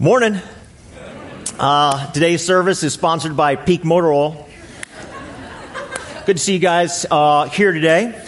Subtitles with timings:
[0.00, 0.40] Morning.
[1.58, 4.48] Uh, today's service is sponsored by Peak Motor Oil.
[6.24, 8.18] Good to see you guys uh, here today.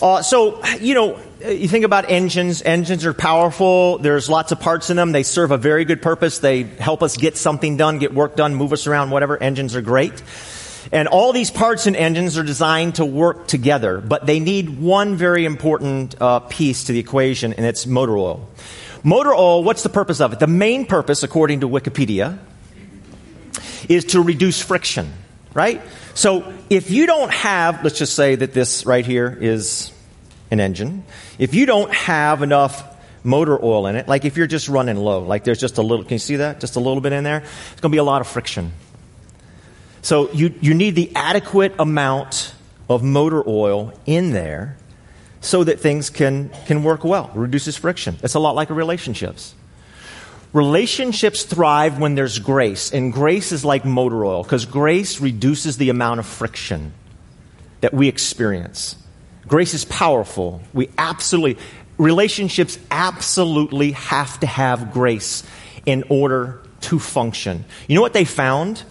[0.00, 2.62] Uh, so, you know, you think about engines.
[2.62, 3.98] Engines are powerful.
[3.98, 5.10] There's lots of parts in them.
[5.10, 6.38] They serve a very good purpose.
[6.38, 9.36] They help us get something done, get work done, move us around, whatever.
[9.36, 10.22] Engines are great.
[10.92, 15.16] And all these parts and engines are designed to work together, but they need one
[15.16, 18.48] very important uh, piece to the equation, and it's motor oil.
[19.06, 20.40] Motor oil, what's the purpose of it?
[20.40, 22.40] The main purpose, according to Wikipedia,
[23.88, 25.12] is to reduce friction,
[25.54, 25.80] right?
[26.14, 29.92] So if you don't have, let's just say that this right here is
[30.50, 31.04] an engine.
[31.38, 32.82] If you don't have enough
[33.22, 36.04] motor oil in it, like if you're just running low, like there's just a little,
[36.04, 36.58] can you see that?
[36.58, 37.44] Just a little bit in there?
[37.44, 38.72] It's going to be a lot of friction.
[40.02, 42.56] So you, you need the adequate amount
[42.90, 44.78] of motor oil in there
[45.46, 48.16] so that things can, can work well, reduces friction.
[48.22, 49.54] It's a lot like relationships.
[50.52, 55.90] Relationships thrive when there's grace, and grace is like motor oil because grace reduces the
[55.90, 56.92] amount of friction
[57.80, 58.96] that we experience.
[59.46, 60.62] Grace is powerful.
[60.72, 61.62] We absolutely,
[61.98, 65.44] relationships absolutely have to have grace
[65.84, 67.64] in order to function.
[67.86, 68.82] You know what they found?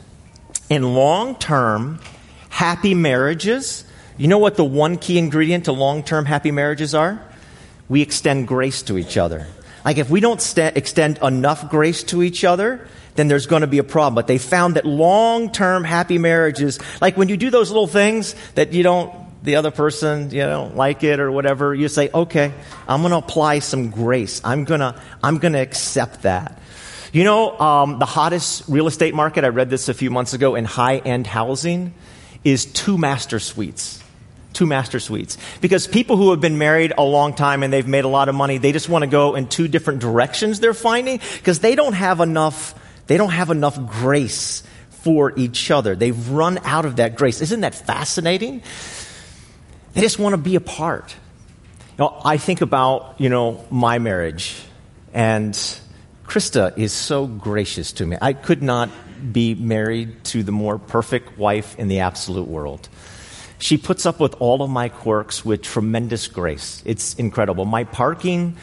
[0.70, 2.00] In long term,
[2.50, 3.85] happy marriages,
[4.18, 7.22] you know what the one key ingredient to long term happy marriages are?
[7.90, 9.48] We extend grace to each other.
[9.84, 13.68] Like if we don't st- extend enough grace to each other, then there's going to
[13.68, 14.16] be a problem.
[14.16, 18.36] But they found that long term happy marriages, like when you do those little things
[18.56, 19.14] that you don't,
[19.44, 22.52] the other person, you know, like it or whatever, you say, okay,
[22.88, 24.42] I'm going to apply some grace.
[24.44, 26.60] I'm going to, I'm going to accept that.
[27.14, 30.56] You know, um, the hottest real estate market, I read this a few months ago
[30.56, 31.94] in high end housing,
[32.44, 34.02] is two master suites
[34.56, 35.38] two master suites.
[35.62, 38.36] Because people who have been married a long time and they've made a lot of
[38.36, 41.94] money, they just want to go in two different directions they're finding because they don't
[41.94, 42.74] have enough,
[43.08, 45.96] they don't have enough grace for each other.
[45.96, 47.42] They've run out of that grace.
[47.42, 48.64] Isn't that fascinating?
[49.94, 51.16] They just want to be apart.
[51.98, 54.56] You know, I think about, you know, my marriage
[55.14, 55.54] and
[56.26, 58.18] Krista is so gracious to me.
[58.22, 58.90] I could not
[59.32, 62.90] be married to the more perfect wife in the absolute world.
[63.66, 66.84] She puts up with all of my quirks with tremendous grace.
[66.86, 67.66] It's incredible.
[67.66, 68.58] My parking,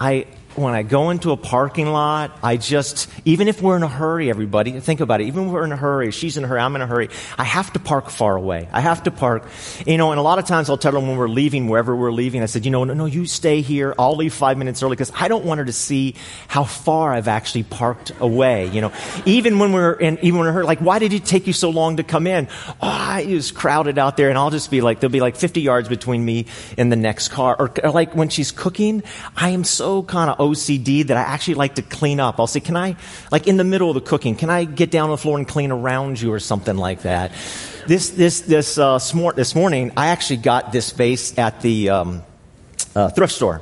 [0.00, 3.88] I, when I go into a parking lot, I just, even if we're in a
[3.88, 5.28] hurry, everybody, think about it.
[5.28, 7.44] Even if we're in a hurry, she's in a hurry, I'm in a hurry, I
[7.44, 8.68] have to park far away.
[8.72, 9.46] I have to park,
[9.86, 12.10] you know, and a lot of times I'll tell them when we're leaving, wherever we're
[12.10, 13.94] leaving, I said, you know, no, no, you stay here.
[13.98, 16.16] I'll leave five minutes early because I don't want her to see
[16.48, 18.92] how far I've actually parked away, you know.
[19.26, 21.70] Even when we're in, even when we're hurt, like, why did it take you so
[21.70, 22.48] long to come in?
[22.80, 25.60] Oh, it was crowded out there and I'll just be like, there'll be like 50
[25.60, 26.46] yards between me
[26.76, 27.54] and the next car.
[27.56, 29.04] Or, or like when she's cooking,
[29.36, 32.40] I am so kind of OCD that I actually like to clean up.
[32.40, 32.96] I'll say, can I,
[33.30, 35.46] like in the middle of the cooking, can I get down on the floor and
[35.46, 37.32] clean around you or something like that?
[37.86, 42.22] This, this, this, uh, smor- this morning, I actually got this vase at the um,
[42.96, 43.60] uh, thrift store.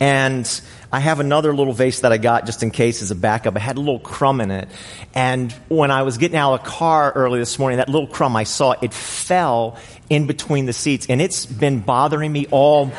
[0.00, 0.48] And
[0.92, 3.56] I have another little vase that I got just in case as a backup.
[3.56, 4.68] I had a little crumb in it.
[5.14, 8.36] And when I was getting out of the car early this morning, that little crumb
[8.36, 9.78] I saw, it fell
[10.10, 11.06] in between the seats.
[11.08, 12.92] And it's been bothering me all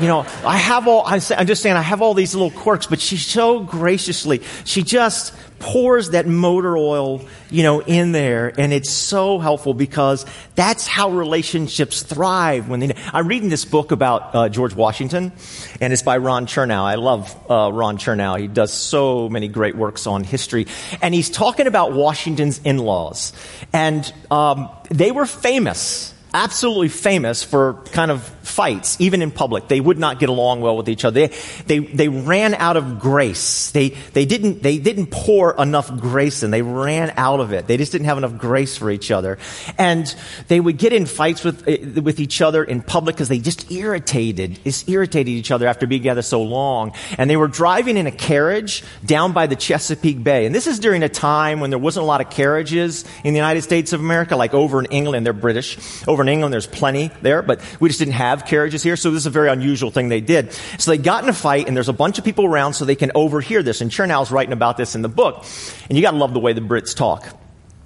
[0.00, 2.86] you know, I have all, I am just saying, I have all these little quirks,
[2.86, 8.52] but she so graciously, she just pours that motor oil, you know, in there.
[8.58, 10.24] And it's so helpful because
[10.54, 15.32] that's how relationships thrive when they, I'm reading this book about uh, George Washington
[15.80, 16.82] and it's by Ron Chernow.
[16.82, 18.38] I love uh, Ron Chernow.
[18.38, 20.68] He does so many great works on history.
[21.02, 23.32] And he's talking about Washington's in-laws.
[23.72, 29.68] And um, they were famous absolutely famous for kind of fights, even in public.
[29.68, 31.28] They would not get along well with each other.
[31.28, 33.70] They, they, they ran out of grace.
[33.70, 36.50] They, they, didn't, they didn't pour enough grace in.
[36.50, 37.66] They ran out of it.
[37.66, 39.38] They just didn't have enough grace for each other.
[39.76, 40.12] And
[40.48, 43.70] they would get in fights with, eh, with each other in public because they just
[43.70, 46.92] irritated, just irritated each other after being together so long.
[47.16, 50.46] And they were driving in a carriage down by the Chesapeake Bay.
[50.46, 53.38] And this is during a time when there wasn't a lot of carriages in the
[53.38, 55.78] United States of America, like over in England, they're British.
[56.08, 59.22] Over in England, there's plenty there, but we just didn't have carriages here, so this
[59.22, 60.52] is a very unusual thing they did.
[60.78, 62.96] So they got in a fight, and there's a bunch of people around so they
[62.96, 63.80] can overhear this.
[63.80, 65.44] And Chernow's writing about this in the book.
[65.88, 67.28] And you gotta love the way the Brits talk.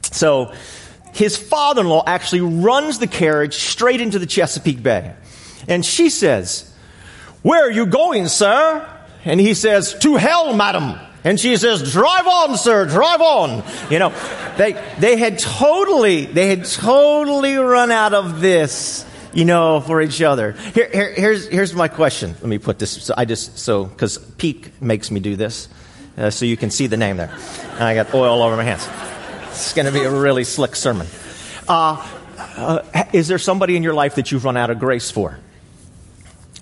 [0.02, 0.52] So,
[1.12, 5.14] his father-in-law actually runs the carriage straight into the Chesapeake Bay.
[5.68, 6.72] And she says,
[7.42, 8.88] Where are you going, sir?
[9.24, 10.98] And he says, To hell, madam.
[11.24, 13.62] And she says, drive on, sir, drive on.
[13.90, 14.12] You know,
[14.56, 20.20] they, they had totally, they had totally run out of this you know, for each
[20.20, 20.52] other.
[20.52, 22.32] Here, here, here's, here's my question.
[22.34, 23.02] Let me put this.
[23.02, 25.68] So I just, so, because Peak makes me do this.
[26.16, 27.34] uh, so you can see the name there.
[27.72, 28.88] And I got oil all over my hands.
[29.50, 31.06] It's going to be a really slick sermon.
[31.68, 32.06] Uh,
[32.38, 35.38] uh, is there somebody in your life that you've run out of grace for?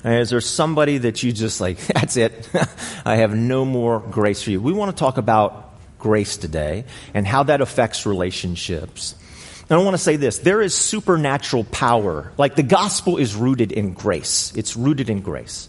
[0.05, 2.49] Is there somebody that you just like, that's it?
[3.05, 4.61] I have no more grace for you.
[4.61, 9.15] We want to talk about grace today and how that affects relationships.
[9.69, 12.33] And I want to say this there is supernatural power.
[12.37, 15.69] Like the gospel is rooted in grace, it's rooted in grace.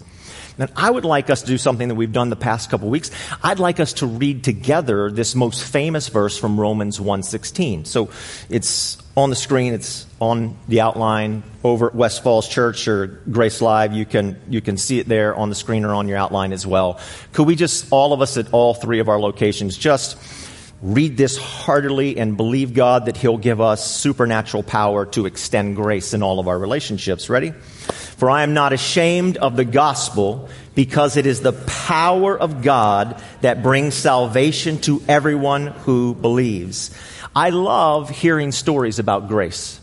[0.57, 3.09] And I would like us to do something that we've done the past couple weeks.
[3.41, 7.85] I'd like us to read together this most famous verse from Romans 1:16.
[7.85, 8.09] So
[8.49, 13.61] it's on the screen, it's on the outline over at West Falls Church or Grace
[13.61, 13.93] Live.
[13.93, 16.65] You can you can see it there on the screen or on your outline as
[16.65, 16.99] well.
[17.33, 20.17] Could we just all of us at all three of our locations just
[20.81, 26.13] read this heartily and believe God that He'll give us supernatural power to extend grace
[26.13, 27.29] in all of our relationships.
[27.29, 27.53] Ready?
[27.91, 33.21] For I am not ashamed of the gospel because it is the power of God
[33.41, 36.91] that brings salvation to everyone who believes.
[37.35, 39.79] I love hearing stories about grace.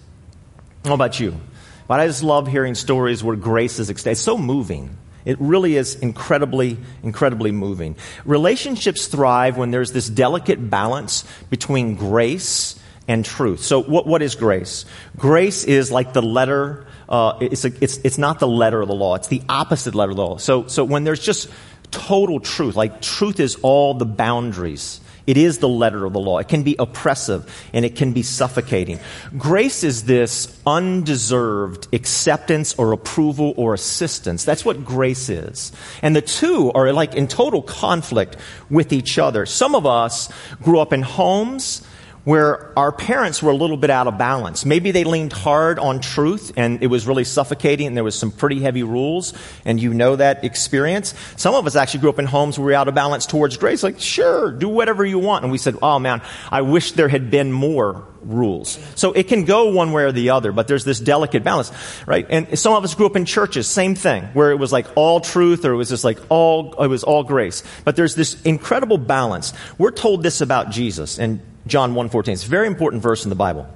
[0.84, 1.38] How about you?
[1.86, 4.12] But I just love hearing stories where grace is extended.
[4.12, 4.96] It's so moving.
[5.24, 7.96] It really is incredibly, incredibly moving.
[8.24, 12.78] Relationships thrive when there's this delicate balance between grace
[13.08, 13.60] and truth.
[13.62, 14.84] So, what, what is grace?
[15.16, 18.94] Grace is like the letter, uh, it's, a, it's, it's not the letter of the
[18.94, 20.36] law, it's the opposite letter of the law.
[20.38, 21.48] So, so when there's just
[21.90, 26.38] total truth, like truth is all the boundaries it is the letter of the law.
[26.38, 27.44] It can be oppressive
[27.74, 28.98] and it can be suffocating.
[29.36, 34.46] Grace is this undeserved acceptance or approval or assistance.
[34.46, 35.70] That's what grace is.
[36.00, 38.38] And the two are like in total conflict
[38.70, 39.44] with each other.
[39.44, 40.32] Some of us
[40.62, 41.86] grew up in homes
[42.28, 44.66] where our parents were a little bit out of balance.
[44.66, 48.30] Maybe they leaned hard on truth and it was really suffocating and there was some
[48.30, 49.32] pretty heavy rules
[49.64, 51.14] and you know that experience.
[51.36, 53.56] Some of us actually grew up in homes where we were out of balance towards
[53.56, 53.82] grace.
[53.82, 55.44] Like, sure, do whatever you want.
[55.44, 56.20] And we said, oh man,
[56.50, 58.78] I wish there had been more rules.
[58.94, 61.72] So it can go one way or the other, but there's this delicate balance,
[62.04, 62.26] right?
[62.28, 65.20] And some of us grew up in churches, same thing, where it was like all
[65.20, 67.62] truth or it was just like all, it was all grace.
[67.84, 69.54] But there's this incredible balance.
[69.78, 72.32] We're told this about Jesus and John 1:14.
[72.32, 73.66] It's a very important verse in the Bible.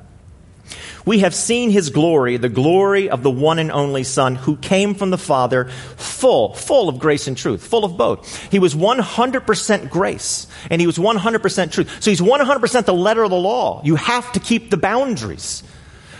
[1.04, 4.94] We have seen his glory, the glory of the one and only Son who came
[4.94, 8.50] from the Father, full, full of grace and truth, full of both.
[8.52, 11.90] He was 100% grace and he was 100% truth.
[12.00, 13.82] So he's 100% the letter of the law.
[13.84, 15.64] You have to keep the boundaries.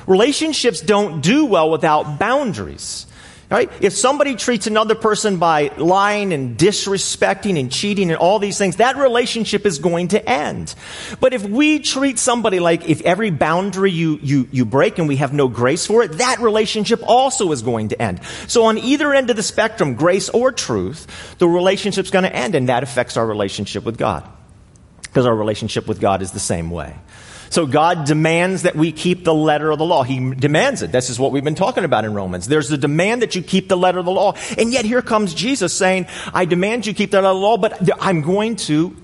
[0.09, 3.07] Relationships don't do well without boundaries.
[3.53, 3.71] Right?
[3.83, 8.77] If somebody treats another person by lying and disrespecting and cheating and all these things,
[8.77, 10.75] that relationship is going to end.
[11.21, 15.17] But if we treat somebody like if every boundary you, you, you break and we
[15.17, 18.25] have no grace for it, that relationship also is going to end.
[18.49, 22.55] So on either end of the spectrum, grace or truth, the relationship's going to end
[22.55, 24.27] and that affects our relationship with God.
[25.03, 26.97] Because our relationship with God is the same way.
[27.53, 30.05] So God demands that we keep the letter of the law.
[30.05, 30.91] He demands it.
[30.91, 32.49] This is what we've been talking about in Romans.
[32.49, 34.33] There's the demand that you keep the letter of the law.
[34.57, 37.59] And yet here comes Jesus saying, I demand you keep the letter of the law,
[37.59, 38.97] but I'm going to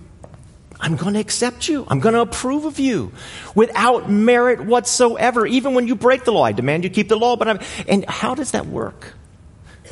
[0.80, 1.84] I'm going to accept you.
[1.88, 3.12] I'm going to approve of you
[3.54, 5.46] without merit whatsoever.
[5.46, 8.08] Even when you break the law, I demand you keep the law, but I'm, and
[8.08, 9.12] how does that work?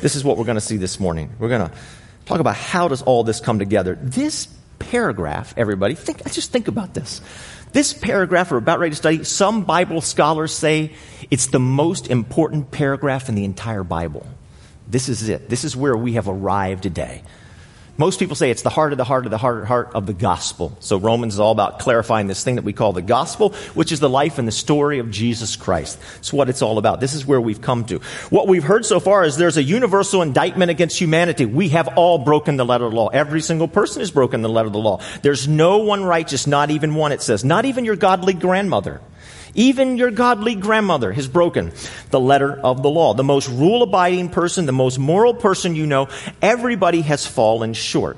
[0.01, 1.29] This is what we're going to see this morning.
[1.37, 1.75] We're going to
[2.25, 3.99] talk about how does all this come together.
[4.01, 4.47] This
[4.79, 7.21] paragraph, everybody, think, just think about this.
[7.77, 10.93] This paragraph we're about ready to study, some Bible scholars say
[11.29, 14.25] it's the most important paragraph in the entire Bible.
[14.87, 15.47] This is it.
[15.47, 17.21] This is where we have arrived today.
[17.99, 20.13] Most people say it's the heart of the heart of the heart, heart of the
[20.13, 20.77] gospel.
[20.79, 23.99] So Romans is all about clarifying this thing that we call the gospel, which is
[23.99, 25.97] the life and the story of Jesus Christ.
[26.17, 26.99] It's what it's all about.
[26.99, 27.97] This is where we've come to.
[28.29, 31.45] What we've heard so far is there's a universal indictment against humanity.
[31.45, 33.07] We have all broken the letter of the law.
[33.07, 35.01] Every single person has broken the letter of the law.
[35.23, 37.43] There's no one righteous, not even one, it says.
[37.43, 39.01] Not even your godly grandmother.
[39.57, 41.73] Even your godly grandmother has broken
[42.11, 43.15] the letter of the law.
[43.15, 46.09] The most rule abiding person, the most moral person you know,
[46.43, 48.17] everybody has fallen short.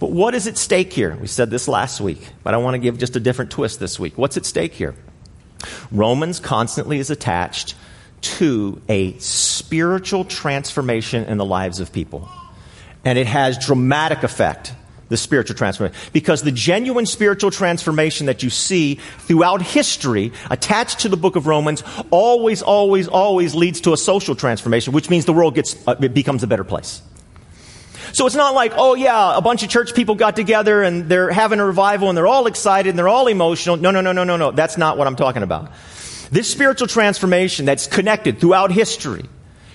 [0.00, 1.14] But what is at stake here?
[1.14, 4.00] We said this last week, but I want to give just a different twist this
[4.00, 4.16] week.
[4.16, 4.94] What's at stake here?
[5.92, 7.74] Romans constantly is attached
[8.22, 12.26] to a spiritual transformation in the lives of people.
[13.04, 14.72] And it has dramatic effect
[15.10, 16.00] the spiritual transformation.
[16.14, 21.46] Because the genuine spiritual transformation that you see throughout history attached to the book of
[21.46, 25.96] Romans always, always, always leads to a social transformation, which means the world gets, uh,
[26.00, 27.02] it becomes a better place.
[28.12, 31.30] So it's not like, oh yeah, a bunch of church people got together and they're
[31.30, 33.76] having a revival and they're all excited and they're all emotional.
[33.76, 34.50] No, no, no, no, no, no.
[34.50, 35.70] That's not what I'm talking about.
[36.30, 39.28] This spiritual transformation that's connected throughout history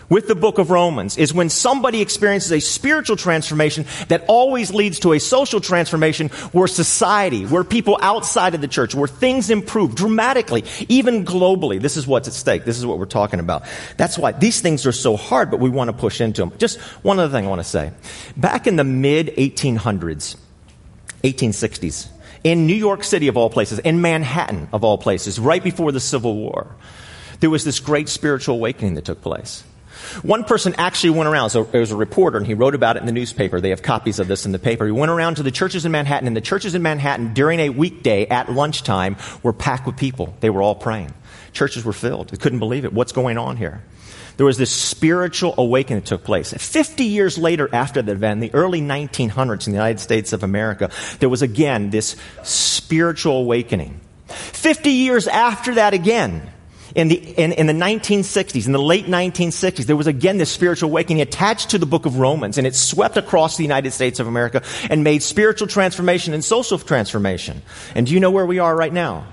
[0.09, 4.99] with the book of Romans is when somebody experiences a spiritual transformation that always leads
[4.99, 9.95] to a social transformation where society, where people outside of the church, where things improve
[9.95, 11.81] dramatically, even globally.
[11.81, 12.65] This is what's at stake.
[12.65, 13.63] This is what we're talking about.
[13.97, 16.53] That's why these things are so hard, but we want to push into them.
[16.57, 17.91] Just one other thing I want to say.
[18.37, 20.37] Back in the mid 1800s,
[21.23, 22.09] 1860s,
[22.43, 25.99] in New York City of all places, in Manhattan of all places, right before the
[25.99, 26.75] Civil War,
[27.39, 29.63] there was this great spiritual awakening that took place.
[30.23, 32.99] One person actually went around, so it was a reporter, and he wrote about it
[32.99, 33.61] in the newspaper.
[33.61, 34.85] They have copies of this in the paper.
[34.85, 37.69] He went around to the churches in Manhattan, and the churches in Manhattan during a
[37.69, 40.35] weekday at lunchtime were packed with people.
[40.39, 41.13] They were all praying.
[41.53, 42.29] Churches were filled.
[42.29, 42.93] They couldn't believe it.
[42.93, 43.83] What's going on here?
[44.37, 46.53] There was this spiritual awakening that took place.
[46.53, 50.43] 50 years later after the event, in the early 1900s in the United States of
[50.43, 54.01] America, there was again this spiritual awakening.
[54.27, 56.51] 50 years after that again,
[56.95, 60.89] in the, in, in, the 1960s, in the late 1960s, there was again this spiritual
[60.89, 64.27] awakening attached to the book of Romans, and it swept across the United States of
[64.27, 67.61] America and made spiritual transformation and social transformation.
[67.95, 69.27] And do you know where we are right now?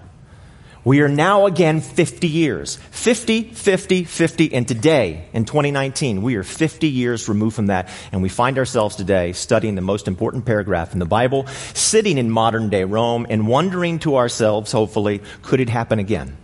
[0.84, 2.74] We are now again 50 years.
[2.90, 8.22] 50, 50, 50, and today, in 2019, we are 50 years removed from that, and
[8.22, 12.70] we find ourselves today studying the most important paragraph in the Bible, sitting in modern
[12.70, 16.36] day Rome, and wondering to ourselves, hopefully, could it happen again?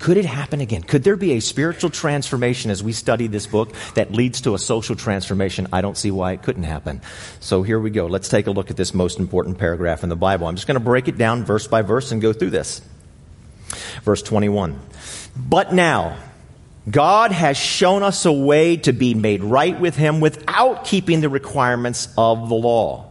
[0.00, 0.82] Could it happen again?
[0.82, 4.58] Could there be a spiritual transformation as we study this book that leads to a
[4.58, 5.68] social transformation?
[5.74, 7.02] I don't see why it couldn't happen.
[7.38, 8.06] So here we go.
[8.06, 10.46] Let's take a look at this most important paragraph in the Bible.
[10.46, 12.80] I'm just going to break it down verse by verse and go through this.
[14.02, 14.80] Verse 21.
[15.36, 16.16] But now,
[16.90, 21.28] God has shown us a way to be made right with Him without keeping the
[21.28, 23.09] requirements of the law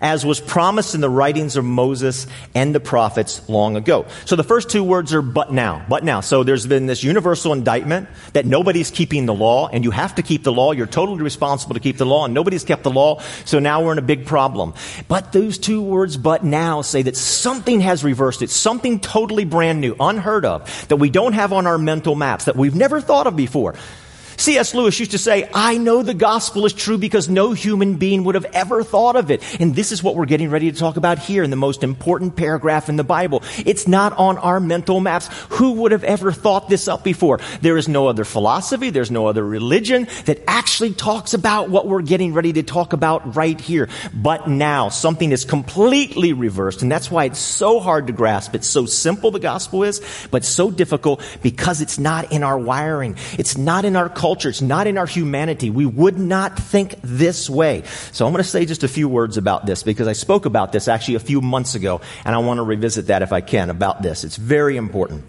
[0.00, 4.06] as was promised in the writings of Moses and the prophets long ago.
[4.24, 6.20] So the first two words are but now, but now.
[6.20, 10.22] So there's been this universal indictment that nobody's keeping the law and you have to
[10.22, 10.72] keep the law.
[10.72, 13.20] You're totally responsible to keep the law and nobody's kept the law.
[13.44, 14.74] So now we're in a big problem.
[15.08, 19.80] But those two words, but now, say that something has reversed it, something totally brand
[19.80, 23.26] new, unheard of, that we don't have on our mental maps, that we've never thought
[23.26, 23.74] of before.
[24.40, 24.74] C.S.
[24.74, 28.36] Lewis used to say, I know the gospel is true because no human being would
[28.36, 29.42] have ever thought of it.
[29.60, 32.36] And this is what we're getting ready to talk about here in the most important
[32.36, 33.42] paragraph in the Bible.
[33.58, 35.28] It's not on our mental maps.
[35.50, 37.38] Who would have ever thought this up before?
[37.60, 42.00] There is no other philosophy, there's no other religion that actually talks about what we're
[42.00, 43.90] getting ready to talk about right here.
[44.14, 48.54] But now, something is completely reversed, and that's why it's so hard to grasp.
[48.54, 53.16] It's so simple, the gospel is, but so difficult because it's not in our wiring.
[53.38, 54.48] It's not in our culture culture.
[54.48, 55.70] It's not in our humanity.
[55.70, 57.82] We would not think this way.
[58.12, 60.70] So I'm going to say just a few words about this because I spoke about
[60.70, 63.70] this actually a few months ago and I want to revisit that if I can
[63.70, 64.22] about this.
[64.22, 65.24] It's very important.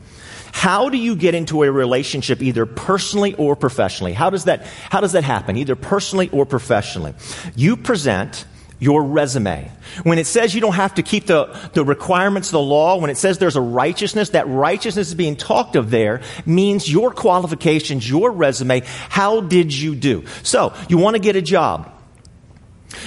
[0.54, 4.14] How do you get into a relationship either personally or professionally?
[4.14, 5.58] How does that, how does that happen?
[5.58, 7.16] Either personally or professionally.
[7.56, 8.46] You present
[8.82, 9.72] your resume.
[10.02, 13.12] When it says you don't have to keep the, the requirements of the law, when
[13.12, 18.10] it says there's a righteousness, that righteousness is being talked of there means your qualifications,
[18.10, 18.82] your resume.
[19.10, 20.26] How did you do?
[20.42, 21.92] So, you want to get a job.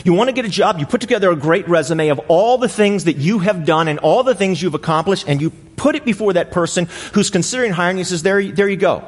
[0.04, 2.68] You want to get a job, you put together a great resume of all the
[2.68, 6.04] things that you have done and all the things you've accomplished, and you put it
[6.04, 9.04] before that person who's considering hiring you says, there, there you go.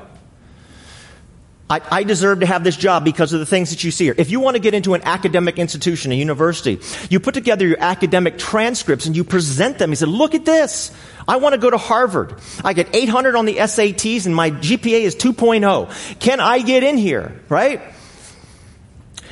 [1.69, 4.15] I, I, deserve to have this job because of the things that you see here.
[4.17, 6.79] If you want to get into an academic institution, a university,
[7.11, 9.91] you put together your academic transcripts and you present them.
[9.91, 10.93] You say, look at this.
[11.27, 12.41] I want to go to Harvard.
[12.63, 16.21] I get 800 on the SATs and my GPA is 2.0.
[16.21, 17.41] Can I get in here?
[17.49, 17.81] Right?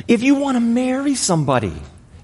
[0.08, 1.72] If you want to marry somebody,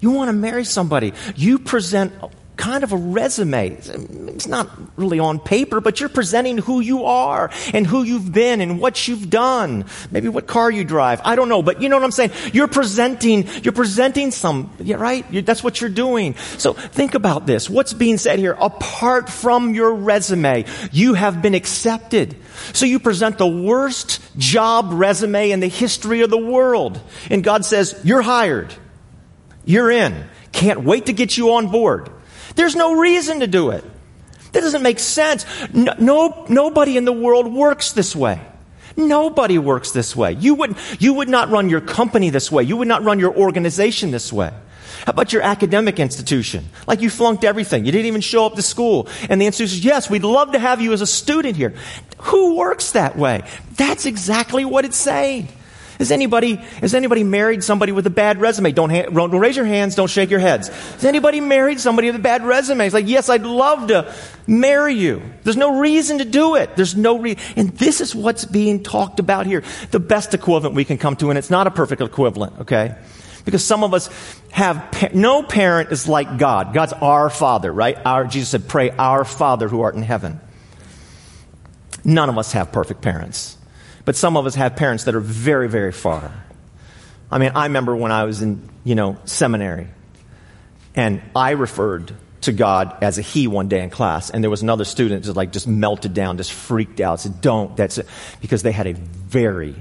[0.00, 2.12] you want to marry somebody, you present
[2.60, 3.70] kind of a resume.
[3.70, 8.60] It's not really on paper, but you're presenting who you are and who you've been
[8.60, 9.86] and what you've done.
[10.10, 11.22] Maybe what car you drive.
[11.24, 12.32] I don't know, but you know what I'm saying?
[12.52, 15.24] You're presenting, you're presenting some, yeah, right?
[15.30, 16.34] You're, that's what you're doing.
[16.58, 17.70] So think about this.
[17.70, 18.56] What's being said here?
[18.60, 22.36] Apart from your resume, you have been accepted.
[22.74, 27.00] So you present the worst job resume in the history of the world.
[27.30, 28.74] And God says, you're hired.
[29.64, 30.26] You're in.
[30.52, 32.10] Can't wait to get you on board.
[32.56, 33.84] There's no reason to do it.
[34.52, 35.46] That doesn't make sense.
[35.72, 38.40] No, no, nobody in the world works this way.
[38.96, 40.32] Nobody works this way.
[40.32, 42.64] You would, you would not run your company this way.
[42.64, 44.52] You would not run your organization this way.
[45.06, 46.68] How about your academic institution?
[46.86, 47.86] Like you flunked everything.
[47.86, 49.08] You didn't even show up to school.
[49.30, 51.74] And the institution says, yes, we'd love to have you as a student here.
[52.18, 53.42] Who works that way?
[53.76, 55.48] That's exactly what it's saying.
[56.00, 58.72] Has anybody, has anybody married somebody with a bad resume?
[58.72, 60.68] Don't, ha- don't raise your hands, don't shake your heads.
[60.68, 62.86] Has anybody married somebody with a bad resume?
[62.86, 64.10] It's like, yes, I'd love to
[64.46, 65.20] marry you.
[65.44, 66.74] There's no reason to do it.
[66.74, 67.42] There's no reason.
[67.54, 69.62] And this is what's being talked about here.
[69.90, 72.96] The best equivalent we can come to, and it's not a perfect equivalent, okay?
[73.44, 74.08] Because some of us
[74.52, 76.72] have, pa- no parent is like God.
[76.72, 77.98] God's our Father, right?
[78.06, 80.40] Our, Jesus said, pray, our Father who art in heaven.
[82.06, 83.58] None of us have perfect parents.
[84.10, 86.32] But some of us have parents that are very, very far.
[87.30, 89.86] I mean, I remember when I was in, you know, seminary,
[90.96, 94.62] and I referred to God as a he one day in class, and there was
[94.62, 98.08] another student just like just melted down, just freaked out, said, "Don't." That's it,
[98.40, 99.76] because they had a very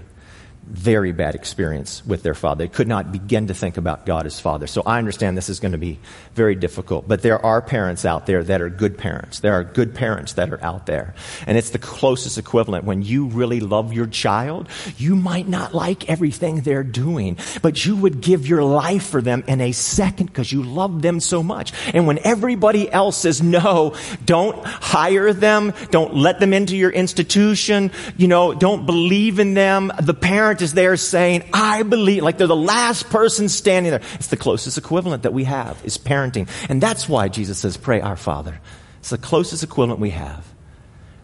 [0.70, 2.64] very bad experience with their father.
[2.64, 4.68] They could not begin to think about God as father.
[4.68, 6.00] So I understand this is going to be
[6.36, 7.08] very difficult.
[7.08, 9.40] But there are parents out there that are good parents.
[9.40, 11.16] There are good parents that are out there.
[11.48, 12.86] And it's the closest equivalent.
[12.86, 17.96] When you really love your child, you might not like everything they're doing, but you
[17.96, 21.74] would give your life for them in a second because you love them so much.
[21.94, 27.92] And when everybody else says no, don't hire them, don't let them into your institution,
[28.18, 30.14] you know, don't believe in them, the
[30.60, 34.02] parent is there saying, I believe, like they're the last person standing there.
[34.16, 36.48] It's the closest equivalent that we have is parenting.
[36.70, 38.60] And that's why Jesus says, pray our Father.
[39.00, 40.46] It's the closest equivalent we have.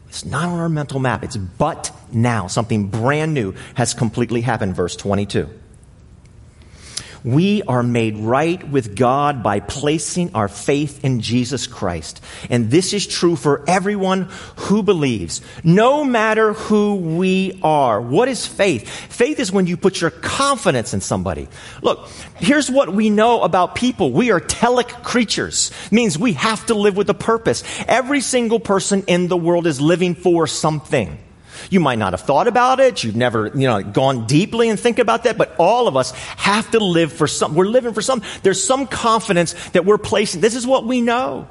[0.08, 1.24] It's not on our mental map.
[1.24, 2.48] It's but now.
[2.48, 4.75] Something brand new has completely happened.
[4.75, 5.50] Verse 22.
[7.25, 12.22] We are made right with God by placing our faith in Jesus Christ.
[12.51, 18.00] And this is true for everyone who believes, no matter who we are.
[18.00, 18.88] What is faith?
[18.88, 21.48] Faith is when you put your confidence in somebody.
[21.82, 24.12] Look, here's what we know about people.
[24.12, 25.72] We are telic creatures.
[25.88, 27.63] It means we have to live with a purpose.
[27.88, 31.17] Every single person in the world is living for something.
[31.69, 33.03] You might not have thought about it.
[33.03, 36.69] You've never, you know, gone deeply and think about that, but all of us have
[36.72, 40.41] to live for some, we're living for some, there's some confidence that we're placing.
[40.41, 41.48] This is what we know.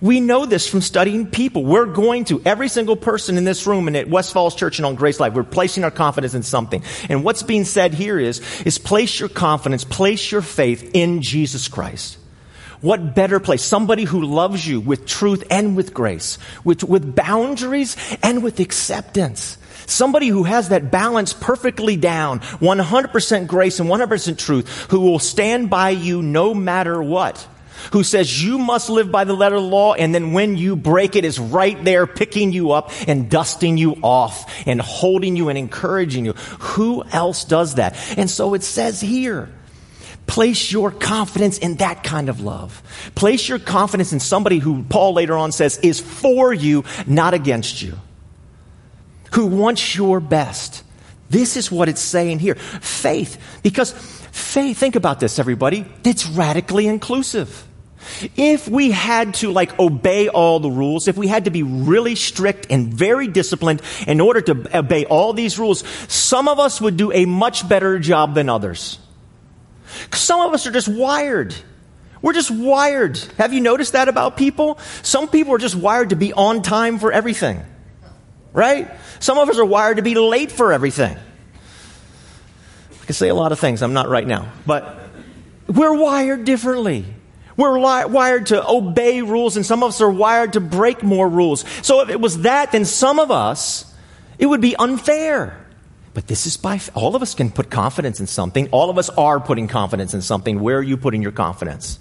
[0.00, 1.62] We know this from studying people.
[1.64, 4.86] We're going to, every single person in this room and at West Falls Church and
[4.86, 6.82] on Grace Life, we're placing our confidence in something.
[7.10, 11.68] And what's being said here is, is place your confidence, place your faith in Jesus
[11.68, 12.16] Christ.
[12.80, 13.62] What better place?
[13.62, 19.58] Somebody who loves you with truth and with grace, with, with boundaries and with acceptance.
[19.86, 25.68] Somebody who has that balance perfectly down, 100% grace and 100% truth, who will stand
[25.68, 27.46] by you no matter what.
[27.92, 30.76] Who says you must live by the letter of the law and then when you
[30.76, 35.48] break it is right there picking you up and dusting you off and holding you
[35.48, 36.32] and encouraging you.
[36.32, 37.96] Who else does that?
[38.18, 39.48] And so it says here,
[40.30, 42.84] Place your confidence in that kind of love.
[43.16, 47.82] Place your confidence in somebody who Paul later on says is for you, not against
[47.82, 47.94] you.
[49.32, 50.84] Who wants your best.
[51.30, 52.54] This is what it's saying here.
[52.54, 53.42] Faith.
[53.64, 53.90] Because
[54.30, 55.84] faith, think about this, everybody.
[56.04, 57.66] It's radically inclusive.
[58.36, 62.14] If we had to like obey all the rules, if we had to be really
[62.14, 66.96] strict and very disciplined in order to obey all these rules, some of us would
[66.96, 69.00] do a much better job than others.
[70.12, 71.54] Some of us are just wired.
[72.22, 73.16] We're just wired.
[73.38, 74.78] Have you noticed that about people?
[75.02, 77.62] Some people are just wired to be on time for everything.
[78.52, 78.90] Right?
[79.20, 81.16] Some of us are wired to be late for everything.
[81.16, 83.82] I can say a lot of things.
[83.82, 84.52] I'm not right now.
[84.66, 84.98] But
[85.66, 87.04] we're wired differently.
[87.56, 91.28] We're li- wired to obey rules, and some of us are wired to break more
[91.28, 91.64] rules.
[91.82, 93.84] So if it was that, then some of us,
[94.38, 95.59] it would be unfair.
[96.12, 98.68] But this is by, all of us can put confidence in something.
[98.70, 100.60] All of us are putting confidence in something.
[100.60, 102.00] Where are you putting your confidence?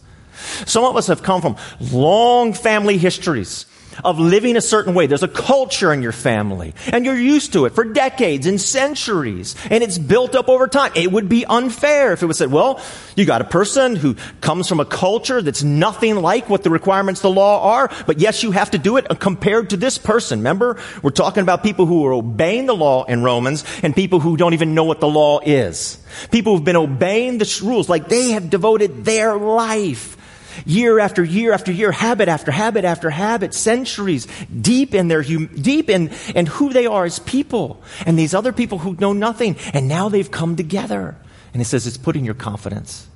[0.66, 3.66] Some of us have come from long family histories
[4.04, 5.08] of living a certain way.
[5.08, 9.56] There's a culture in your family, and you're used to it for decades and centuries,
[9.70, 10.92] and it's built up over time.
[10.96, 12.82] It would be unfair if it was said, well,
[13.16, 17.20] you got a person who comes from a culture that's nothing like what the requirements
[17.20, 20.40] of the law are, but yes, you have to do it compared to this person.
[20.40, 24.38] Remember, we're talking about people who are obeying the law in Romans and people who
[24.38, 25.98] don't even know what the law is.
[26.32, 30.18] People who've been obeying the rules like they have devoted their life
[30.66, 35.48] year after year after year, habit after habit after habit, centuries deep in their hum-
[35.48, 37.82] deep in, in who they are as people.
[38.06, 41.16] And these other people who know nothing, and now they've come together.
[41.54, 43.08] And it says it's putting your confidence.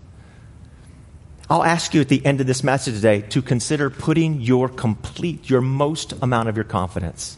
[1.50, 5.50] I'll ask you at the end of this message today to consider putting your complete,
[5.50, 7.38] your most amount of your confidence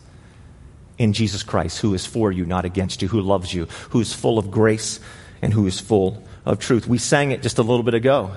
[0.97, 4.13] in Jesus Christ, who is for you, not against you, who loves you, who is
[4.13, 4.99] full of grace,
[5.41, 6.87] and who is full of truth.
[6.87, 8.31] We sang it just a little bit ago.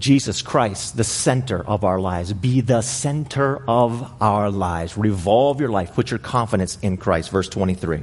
[0.00, 2.32] Jesus Christ, the center of our lives.
[2.32, 4.96] Be the center of our lives.
[4.96, 5.94] Revolve your life.
[5.94, 7.30] Put your confidence in Christ.
[7.30, 8.02] Verse 23.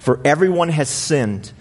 [0.00, 1.52] For everyone has sinned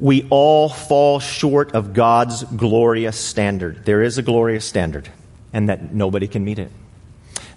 [0.00, 3.84] We all fall short of God's glorious standard.
[3.84, 5.10] There is a glorious standard,
[5.52, 6.70] and that nobody can meet it.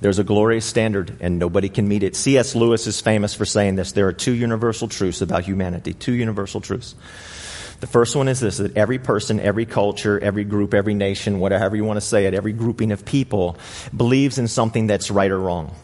[0.02, 2.18] There's a glorious standard, and nobody can meet it.
[2.18, 2.54] C.S.
[2.54, 3.94] Lewis is famous for saying this.
[3.94, 6.96] There are two universal truths about humanity, two universal truths.
[7.84, 11.76] The first one is this that every person, every culture, every group, every nation, whatever
[11.76, 13.58] you want to say it, every grouping of people
[13.94, 15.76] believes in something that's right or wrong.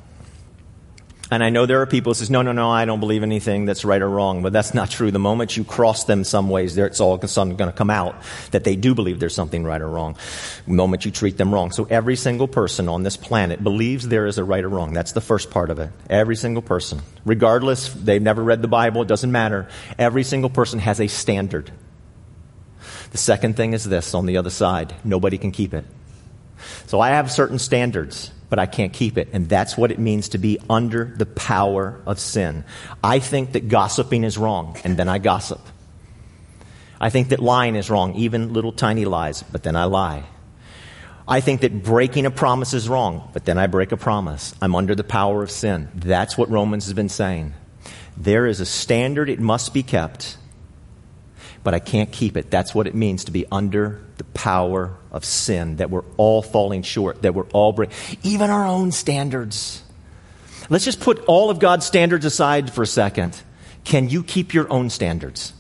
[1.30, 3.66] And I know there are people who says, no, no, no, I don't believe anything
[3.66, 5.12] that's right or wrong, but that's not true.
[5.12, 8.16] The moment you cross them some ways, it's all going to come out
[8.52, 10.16] that they do believe there's something right or wrong.
[10.68, 11.72] The moment you treat them wrong.
[11.72, 14.94] So every single person on this planet believes there is a right or wrong.
[14.94, 15.92] That's the first part of it.
[16.10, 17.02] Every single person.
[17.26, 19.68] Regardless, they've never read the Bible, it doesn't matter.
[19.98, 21.70] Every single person has a standard.
[23.12, 24.94] The second thing is this on the other side.
[25.04, 25.86] Nobody can keep it.
[26.88, 29.30] So I have certain standards but I can't keep it.
[29.32, 32.66] And that's what it means to be under the power of sin.
[33.04, 35.62] I think that gossiping is wrong, and then I gossip.
[37.00, 40.26] I think that lying is wrong, even little tiny lies, but then I lie.
[41.28, 44.56] I think that breaking a promise is wrong, but then I break a promise.
[44.62, 45.90] I'm under the power of sin.
[45.94, 47.54] That's what Romans has been saying.
[48.18, 50.38] There is a standard, it must be kept
[51.64, 52.50] but I can't keep it.
[52.50, 56.84] That's what it means to be under the power of sin, that we're all falling
[56.84, 59.84] short, that we're all breaking, even our own standards.
[60.70, 63.42] Let's just put all of God's standards aside for a second.
[63.84, 65.54] Can you keep your own standards?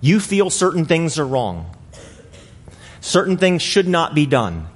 [0.00, 1.76] You feel certain things are wrong.
[3.00, 4.68] Certain things should not be done.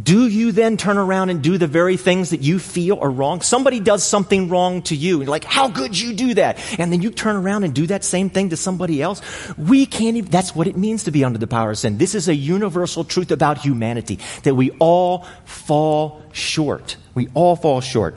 [0.00, 3.42] Do you then turn around and do the very things that you feel are wrong?
[3.42, 6.58] Somebody does something wrong to you, and you're like, how could you do that?
[6.78, 9.20] And then you turn around and do that same thing to somebody else.
[9.58, 11.98] We can't even, that's what it means to be under the power of sin.
[11.98, 16.96] This is a universal truth about humanity, that we all fall short.
[17.14, 18.16] We all fall short.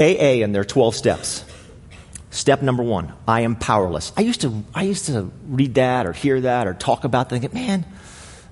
[0.00, 1.44] AA and their 12 steps.
[2.30, 4.10] Step number one, I am powerless.
[4.16, 7.44] I used to, I used to read that or hear that or talk about that
[7.44, 7.84] and man,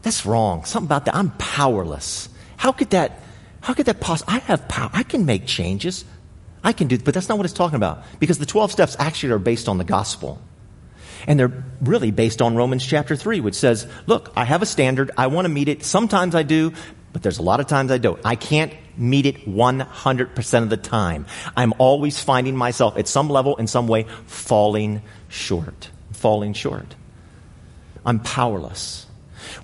[0.02, 0.64] that's wrong.
[0.64, 1.14] Something about that.
[1.14, 2.28] I'm powerless.
[2.56, 3.20] How could that,
[3.60, 4.90] how could that possibly, I have power.
[4.92, 6.04] I can make changes.
[6.62, 8.04] I can do, but that's not what it's talking about.
[8.18, 10.40] Because the 12 steps actually are based on the gospel.
[11.26, 15.10] And they're really based on Romans chapter 3, which says, look, I have a standard.
[15.16, 15.84] I want to meet it.
[15.84, 16.72] Sometimes I do,
[17.12, 18.20] but there's a lot of times I don't.
[18.24, 21.26] I can't meet it 100% of the time.
[21.56, 25.90] I'm always finding myself at some level, in some way, falling short.
[26.12, 26.94] Falling short.
[28.04, 29.06] I'm powerless.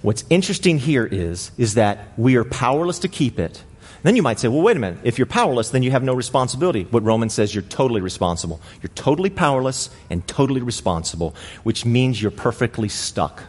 [0.02, 3.62] What's interesting here is, is that we are powerless to keep it.
[4.02, 5.00] Then you might say, well, wait a minute.
[5.02, 6.84] If you're powerless, then you have no responsibility.
[6.84, 8.60] What Romans says, you're totally responsible.
[8.80, 11.34] You're totally powerless and totally responsible,
[11.64, 13.42] which means you're perfectly stuck.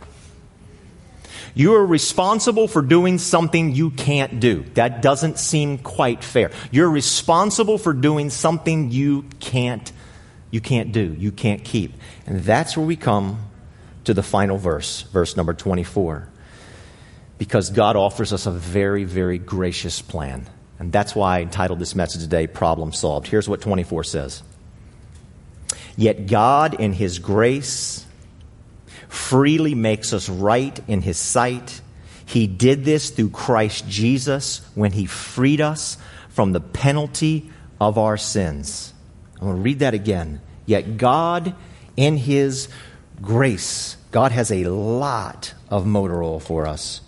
[1.53, 4.63] You are responsible for doing something you can't do.
[4.75, 6.51] That doesn't seem quite fair.
[6.71, 9.91] You're responsible for doing something you can't,
[10.51, 11.93] you can't do, you can't keep.
[12.25, 13.39] And that's where we come
[14.08, 16.30] to the final verse, verse number 24.
[17.38, 20.48] Because God offers us a very, very gracious plan.
[20.80, 23.28] And that's why I entitled this message today, Problem Solved.
[23.28, 24.43] Here's what 24 says
[25.98, 28.06] Yet God, in His grace,
[29.10, 31.82] freely makes us right in His sight.
[32.26, 35.98] He did this through Christ Jesus when He freed us
[36.30, 38.93] from the penalty of our sins.
[39.36, 40.39] I'm going to read that again.
[40.65, 41.56] Yet God,
[41.98, 42.70] in His
[43.21, 47.01] grace, God has a lot of motor oil for us.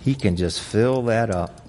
[0.00, 1.66] He can just fill that up.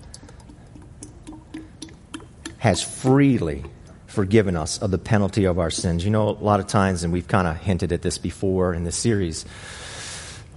[2.59, 3.63] Has freely
[4.05, 6.03] forgiven us of the penalty of our sins.
[6.03, 8.83] You know, a lot of times, and we've kind of hinted at this before in
[8.83, 9.45] this series,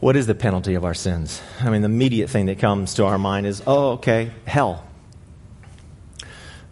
[0.00, 1.42] what is the penalty of our sins?
[1.60, 4.86] I mean, the immediate thing that comes to our mind is, oh, okay, hell.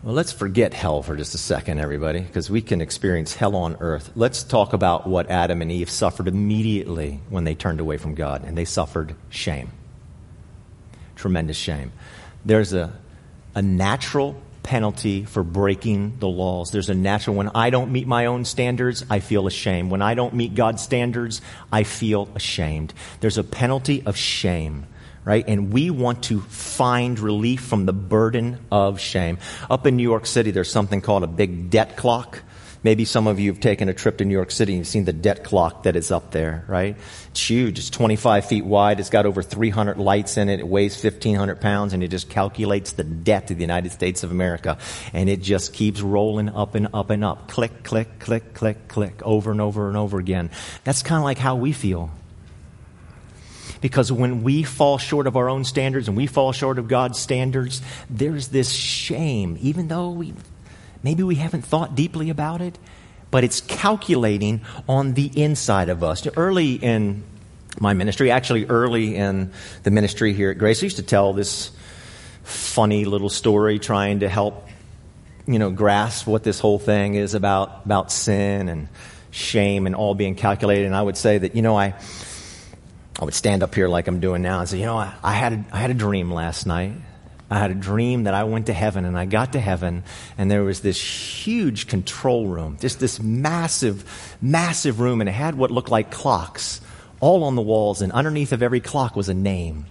[0.08, 3.76] Well, let's forget hell for just a second, everybody, because we can experience hell on
[3.78, 4.10] earth.
[4.14, 8.42] Let's talk about what Adam and Eve suffered immediately when they turned away from God,
[8.42, 9.70] and they suffered shame.
[11.14, 11.92] Tremendous shame.
[12.42, 12.90] There's a,
[13.54, 16.70] a natural penalty for breaking the laws.
[16.70, 19.90] There's a natural, when I don't meet my own standards, I feel ashamed.
[19.90, 22.94] When I don't meet God's standards, I feel ashamed.
[23.20, 24.86] There's a penalty of shame
[25.28, 25.44] right?
[25.46, 29.36] And we want to find relief from the burden of shame.
[29.68, 32.40] Up in New York City, there's something called a big debt clock.
[32.82, 35.04] Maybe some of you have taken a trip to New York City and you've seen
[35.04, 36.96] the debt clock that is up there, right?
[37.32, 37.78] It's huge.
[37.78, 39.00] It's 25 feet wide.
[39.00, 40.60] It's got over 300 lights in it.
[40.60, 44.30] It weighs 1,500 pounds and it just calculates the debt of the United States of
[44.30, 44.78] America.
[45.12, 47.48] And it just keeps rolling up and up and up.
[47.48, 50.48] Click, click, click, click, click, over and over and over again.
[50.84, 52.10] That's kind of like how we feel
[53.80, 57.18] because when we fall short of our own standards and we fall short of God's
[57.18, 60.34] standards, there's this shame, even though we
[61.02, 62.78] maybe we haven't thought deeply about it,
[63.30, 66.26] but it's calculating on the inside of us.
[66.36, 67.22] Early in
[67.80, 71.70] my ministry, actually early in the ministry here at Grace, I used to tell this
[72.42, 74.66] funny little story trying to help,
[75.46, 78.88] you know, grasp what this whole thing is about, about sin and
[79.30, 80.86] shame and all being calculated.
[80.86, 81.94] And I would say that, you know, I,
[83.18, 85.32] I would stand up here like I'm doing now and say, you know, I, I
[85.32, 86.92] had, a, I had a dream last night.
[87.50, 90.04] I had a dream that I went to heaven and I got to heaven
[90.36, 95.54] and there was this huge control room, just this massive, massive room and it had
[95.54, 96.80] what looked like clocks
[97.20, 99.86] all on the walls and underneath of every clock was a name.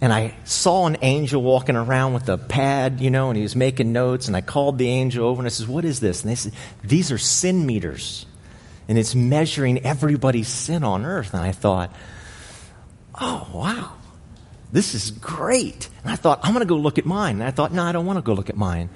[0.00, 3.56] And I saw an angel walking around with a pad, you know, and he was
[3.56, 6.22] making notes and I called the angel over and I said, what is this?
[6.22, 8.26] And they said, these are sin meters
[8.88, 11.34] and it's measuring everybody's sin on earth.
[11.34, 11.94] And I thought,
[13.20, 13.92] oh, wow
[14.72, 15.88] this is great.
[16.02, 17.36] And I thought, I'm going to go look at mine.
[17.36, 18.90] And I thought, no, I don't want to go look at mine.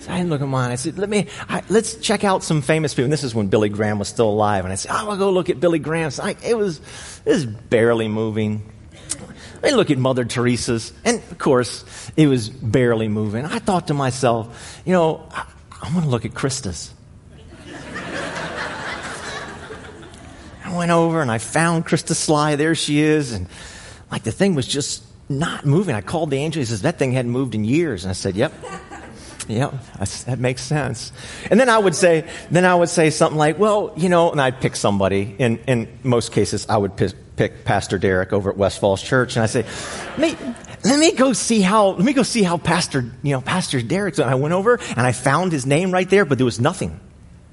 [0.00, 0.72] So I didn't look at mine.
[0.72, 3.04] I said, let me, I, let's check out some famous people.
[3.04, 4.64] And this is when Billy Graham was still alive.
[4.64, 6.18] And I said, oh, I'll go look at Billy Graham's.
[6.18, 6.80] I, it was,
[7.24, 8.68] it was barely moving.
[9.62, 10.92] I look at Mother Teresa's.
[11.04, 11.84] And of course,
[12.16, 13.44] it was barely moving.
[13.44, 16.92] I thought to myself, you know, I, I want to look at Krista's.
[20.72, 22.56] I went over and I found Krista Sly.
[22.56, 23.32] There she is.
[23.32, 23.46] And
[24.10, 25.94] like the thing was just not moving.
[25.94, 26.60] I called the angel.
[26.60, 28.04] He says, That thing hadn't moved in years.
[28.04, 28.52] And I said, Yep.
[29.48, 29.74] Yep,
[30.26, 31.10] that makes sense.
[31.50, 34.40] And then I would say, then I would say something like, well, you know, and
[34.40, 35.34] I'd pick somebody.
[35.36, 39.34] In, in most cases, I would pick, pick Pastor Derek over at West Falls Church,
[39.34, 39.64] and I say,
[40.16, 40.54] let me,
[40.84, 44.20] let me go see how, let me go see how Pastor, you know, Pastor Derek's.
[44.20, 47.00] And I went over and I found his name right there, but there was nothing.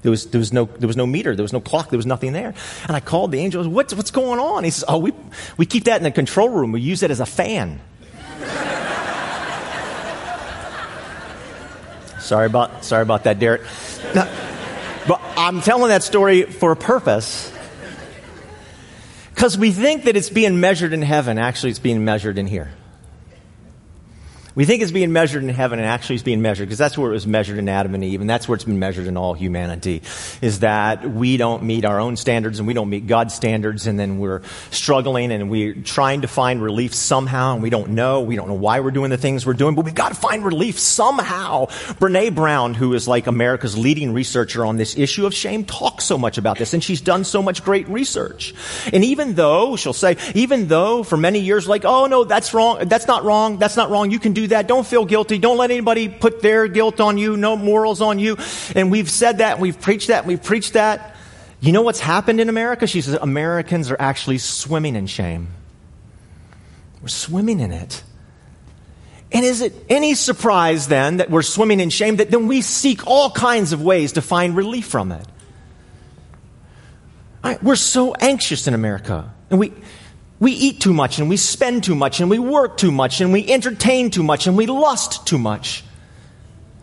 [0.02, 1.36] There was, there was no, there was no meter.
[1.36, 1.90] There was no clock.
[1.90, 2.54] There was nothing there.
[2.86, 3.68] And I called the angel.
[3.68, 4.64] What's, what's going on?
[4.64, 5.12] He says, oh, we,
[5.56, 6.72] we keep that in the control room.
[6.72, 7.80] We use it as a fan.
[12.20, 13.62] sorry about, sorry about that, Derek.
[14.14, 14.26] Now,
[15.06, 17.52] but I'm telling that story for a purpose.
[19.34, 21.38] Because we think that it's being measured in heaven.
[21.38, 22.70] Actually, it's being measured in here.
[24.54, 27.10] We think it's being measured in heaven and actually it's being measured because that's where
[27.10, 29.34] it was measured in Adam and Eve and that's where it's been measured in all
[29.34, 30.02] humanity
[30.42, 33.98] is that we don't meet our own standards and we don't meet God's standards and
[33.98, 38.22] then we're struggling and we're trying to find relief somehow and we don't know.
[38.22, 40.44] We don't know why we're doing the things we're doing, but we've got to find
[40.44, 41.66] relief somehow.
[42.00, 46.18] Brene Brown, who is like America's leading researcher on this issue of shame, talks so
[46.18, 48.52] much about this and she's done so much great research.
[48.92, 52.88] And even though, she'll say, even though for many years like, oh no, that's wrong,
[52.88, 54.66] that's not wrong, that's not wrong, you can do do that.
[54.66, 55.38] Don't feel guilty.
[55.38, 58.36] Don't let anybody put their guilt on you, no morals on you.
[58.74, 61.16] And we've said that, and we've preached that, and we've preached that.
[61.60, 62.86] You know what's happened in America?
[62.86, 65.48] She says Americans are actually swimming in shame.
[67.02, 68.02] We're swimming in it.
[69.32, 73.06] And is it any surprise then that we're swimming in shame that then we seek
[73.06, 75.26] all kinds of ways to find relief from it?
[77.62, 79.32] We're so anxious in America.
[79.50, 79.72] And we,
[80.40, 83.32] we eat too much and we spend too much and we work too much and
[83.32, 85.84] we entertain too much and we lust too much.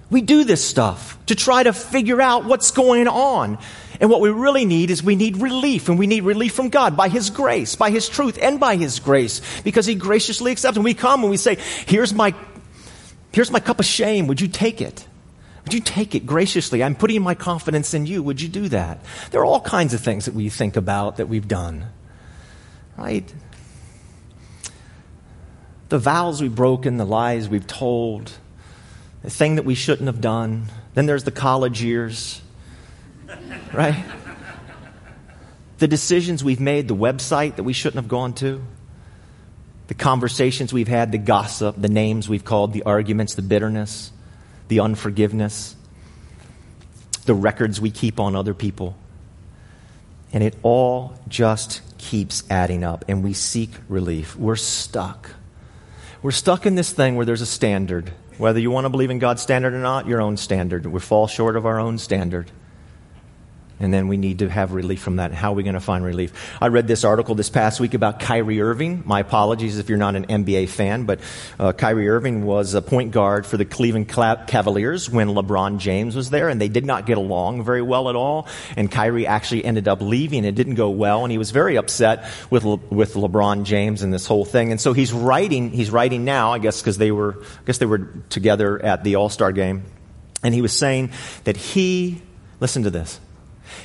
[0.09, 3.57] We do this stuff to try to figure out what's going on.
[3.99, 6.95] And what we really need is we need relief, and we need relief from God
[6.95, 10.77] by His grace, by His truth, and by His grace, because He graciously accepts.
[10.77, 12.35] And we come and we say, Here's my,
[13.33, 14.27] here's my cup of shame.
[14.27, 15.05] Would you take it?
[15.63, 16.83] Would you take it graciously?
[16.83, 18.21] I'm putting my confidence in you.
[18.21, 19.03] Would you do that?
[19.31, 21.87] There are all kinds of things that we think about that we've done,
[22.97, 23.33] right?
[25.89, 28.31] The vows we've broken, the lies we've told,
[29.23, 30.67] the thing that we shouldn't have done.
[30.93, 32.41] Then there's the college years,
[33.73, 34.03] right?
[35.77, 38.61] The decisions we've made, the website that we shouldn't have gone to,
[39.87, 44.11] the conversations we've had, the gossip, the names we've called, the arguments, the bitterness,
[44.67, 45.75] the unforgiveness,
[47.25, 48.97] the records we keep on other people.
[50.33, 54.35] And it all just keeps adding up, and we seek relief.
[54.35, 55.31] We're stuck.
[56.21, 58.11] We're stuck in this thing where there's a standard.
[58.37, 60.85] Whether you want to believe in God's standard or not, your own standard.
[60.85, 62.51] We fall short of our own standard.
[63.79, 65.33] And then we need to have relief from that.
[65.33, 66.33] How are we going to find relief?
[66.59, 69.03] I read this article this past week about Kyrie Irving.
[69.05, 71.19] My apologies if you're not an NBA fan, but
[71.59, 76.31] uh, Kyrie Irving was a point guard for the Cleveland Cavaliers when LeBron James was
[76.31, 78.47] there, and they did not get along very well at all.
[78.75, 80.43] And Kyrie actually ended up leaving.
[80.43, 84.11] It didn't go well, and he was very upset with Le- with LeBron James and
[84.11, 84.71] this whole thing.
[84.71, 85.69] And so he's writing.
[85.69, 89.17] He's writing now, I guess, because they were, I guess they were together at the
[89.17, 89.83] All Star game,
[90.41, 91.11] and he was saying
[91.43, 92.23] that he.
[92.59, 93.19] Listen to this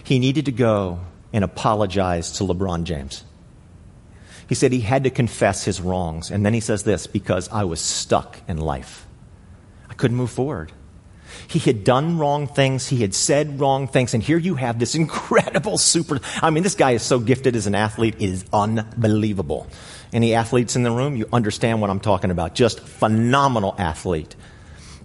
[0.03, 1.01] he needed to go
[1.33, 3.25] and apologize to LeBron James.
[4.49, 6.31] He said he had to confess his wrongs.
[6.31, 9.07] And then he says this because I was stuck in life.
[9.89, 10.73] I couldn't move forward.
[11.49, 12.89] He had done wrong things.
[12.89, 14.15] He had said wrong things.
[14.15, 16.21] And here you have this incredible super.
[16.43, 18.17] I mean, this guy is so gifted as an athlete.
[18.17, 19.67] It is unbelievable.
[20.13, 21.17] Any athletes in the room?
[21.17, 22.55] You understand what I'm talking about.
[22.55, 24.37] Just phenomenal athlete.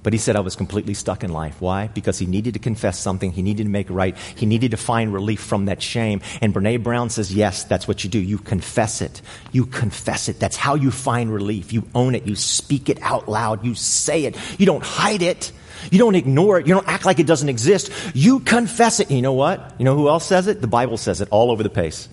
[0.07, 1.59] But he said I was completely stuck in life.
[1.59, 1.87] Why?
[1.87, 3.33] Because he needed to confess something.
[3.33, 4.15] He needed to make right.
[4.37, 6.21] He needed to find relief from that shame.
[6.39, 8.17] And Brene Brown says, yes, that's what you do.
[8.17, 9.21] You confess it.
[9.51, 10.39] You confess it.
[10.39, 11.73] That's how you find relief.
[11.73, 12.25] You own it.
[12.25, 13.65] You speak it out loud.
[13.65, 14.37] You say it.
[14.57, 15.51] You don't hide it.
[15.91, 16.67] You don't ignore it.
[16.67, 17.91] You don't act like it doesn't exist.
[18.13, 19.11] You confess it.
[19.11, 19.75] You know what?
[19.77, 20.61] You know who else says it?
[20.61, 22.07] The Bible says it all over the place.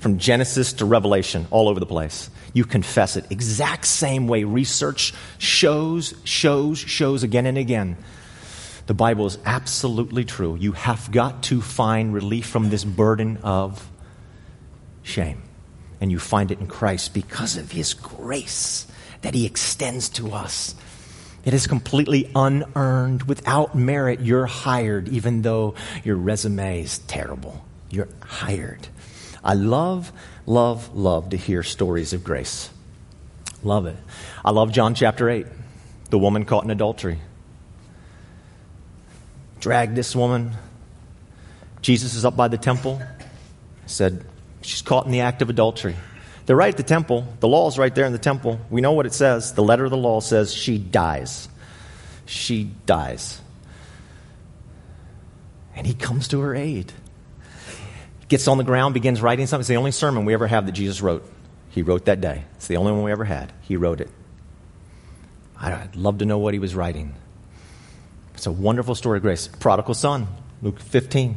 [0.00, 3.26] From Genesis to Revelation, all over the place you confess it.
[3.30, 7.96] Exact same way research shows, shows, shows again and again.
[8.86, 10.56] The Bible is absolutely true.
[10.56, 13.88] You have got to find relief from this burden of
[15.02, 15.42] shame.
[16.00, 18.86] And you find it in Christ because of His grace
[19.20, 20.74] that He extends to us.
[21.44, 24.20] It is completely unearned, without merit.
[24.20, 27.64] You're hired, even though your resume is terrible.
[27.90, 28.88] You're hired.
[29.42, 30.12] I love
[30.46, 32.70] love, love to hear stories of grace.
[33.62, 33.96] Love it.
[34.44, 35.46] I love John chapter 8,
[36.10, 37.18] the woman caught in adultery.
[39.60, 40.52] Dragged this woman.
[41.82, 43.00] Jesus is up by the temple.
[43.86, 44.24] Said,
[44.62, 45.96] She's caught in the act of adultery.
[46.46, 47.26] They're right at the temple.
[47.40, 48.60] The law is right there in the temple.
[48.70, 49.52] We know what it says.
[49.54, 51.48] The letter of the law says she dies.
[52.26, 53.40] She dies.
[55.76, 56.92] And he comes to her aid
[58.30, 59.60] gets on the ground, begins writing something.
[59.60, 61.28] It's the only sermon we ever have that Jesus wrote.
[61.68, 62.44] He wrote that day.
[62.54, 63.52] It's the only one we ever had.
[63.60, 64.08] He wrote it.
[65.60, 67.14] I'd love to know what he was writing.
[68.34, 69.48] It's a wonderful story of grace.
[69.48, 70.28] Prodigal son,
[70.62, 71.36] Luke 15.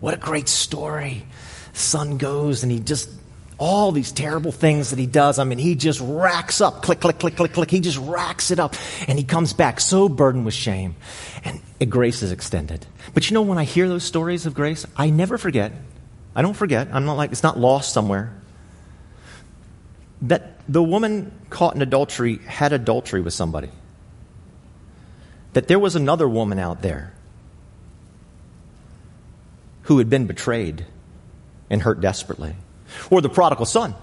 [0.00, 1.26] What a great story.
[1.74, 3.10] Son goes and he just,
[3.58, 7.18] all these terrible things that he does, I mean, he just racks up, click, click,
[7.18, 7.70] click, click, click.
[7.70, 8.76] He just racks it up.
[9.08, 10.94] And he comes back so burdened with shame.
[11.44, 12.86] And grace is extended.
[13.12, 15.72] But you know, when I hear those stories of grace, I never forget
[16.36, 16.88] I don't forget.
[16.92, 18.30] I'm not like, it's not lost somewhere.
[20.20, 23.70] That the woman caught in adultery had adultery with somebody.
[25.54, 27.14] That there was another woman out there
[29.84, 30.84] who had been betrayed
[31.70, 32.54] and hurt desperately.
[33.10, 33.94] Or the prodigal son.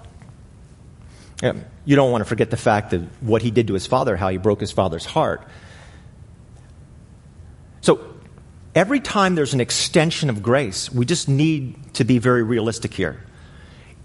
[1.44, 4.16] Um, you don't want to forget the fact that what he did to his father,
[4.16, 5.48] how he broke his father's heart.
[7.82, 8.16] So
[8.76, 13.24] every time there's an extension of grace, we just need to be very realistic here.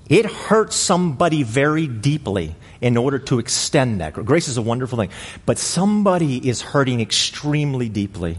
[0.09, 4.15] It hurts somebody very deeply in order to extend that.
[4.15, 5.11] Grace is a wonderful thing,
[5.45, 8.39] but somebody is hurting extremely deeply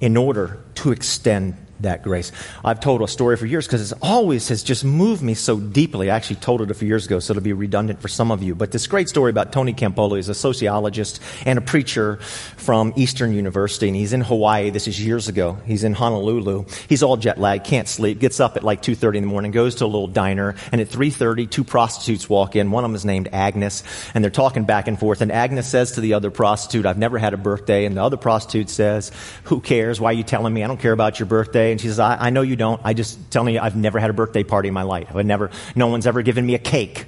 [0.00, 2.32] in order to extend that grace.
[2.64, 6.10] I've told a story for years because it always has just moved me so deeply.
[6.10, 8.42] I actually told it a few years ago, so it'll be redundant for some of
[8.42, 8.54] you.
[8.54, 10.18] But this great story about Tony Campolo.
[10.18, 14.70] is a sociologist and a preacher from Eastern University, and he's in Hawaii.
[14.70, 15.58] This is years ago.
[15.64, 16.66] He's in Honolulu.
[16.88, 19.76] He's all jet lagged, can't sleep, gets up at like 2.30 in the morning, goes
[19.76, 22.70] to a little diner, and at 3.30, two prostitutes walk in.
[22.70, 23.82] One of them is named Agnes,
[24.14, 27.18] and they're talking back and forth, and Agnes says to the other prostitute, I've never
[27.18, 29.10] had a birthday, and the other prostitute says,
[29.44, 30.00] who cares?
[30.00, 30.62] Why are you telling me?
[30.62, 31.63] I don't care about your birthday.
[31.72, 32.80] And she says, I, I know you don't.
[32.84, 35.14] I just telling you, I've never had a birthday party in my life.
[35.14, 37.06] I've never, no one's ever given me a cake.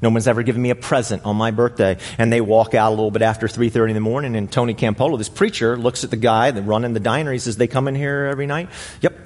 [0.00, 1.96] No one's ever given me a present on my birthday.
[2.18, 5.16] And they walk out a little bit after 3.30 in the morning and Tony Campolo,
[5.16, 7.32] this preacher, looks at the guy that running the diner.
[7.32, 8.68] He says, they come in here every night?
[9.00, 9.18] Yep.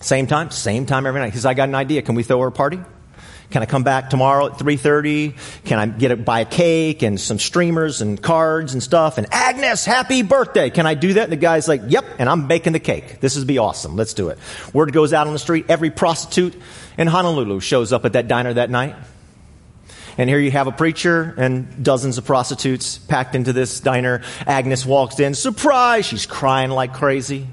[0.00, 0.50] Same time?
[0.50, 1.32] Same time every night.
[1.32, 2.02] He says, I got an idea.
[2.02, 2.80] Can we throw her a party?
[3.50, 5.64] Can I come back tomorrow at 3.30?
[5.64, 9.18] Can I get a, buy a cake and some streamers and cards and stuff?
[9.18, 10.70] And Agnes, happy birthday.
[10.70, 11.24] Can I do that?
[11.24, 12.04] And the guy's like, yep.
[12.18, 13.20] And I'm baking the cake.
[13.20, 13.94] This would be awesome.
[13.96, 14.38] Let's do it.
[14.72, 15.66] Word goes out on the street.
[15.68, 16.54] Every prostitute
[16.98, 18.96] in Honolulu shows up at that diner that night.
[20.18, 24.22] And here you have a preacher and dozens of prostitutes packed into this diner.
[24.46, 25.34] Agnes walks in.
[25.34, 26.06] Surprise!
[26.06, 27.46] She's crying like crazy.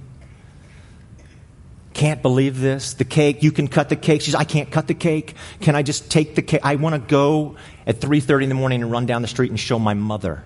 [1.93, 2.95] Can't believe this.
[2.95, 4.21] The cake, you can cut the cake.
[4.21, 5.35] She's, I can't cut the cake.
[5.61, 6.61] Can I just take the cake?
[6.63, 9.59] I want to go at 3.30 in the morning and run down the street and
[9.59, 10.43] show my mother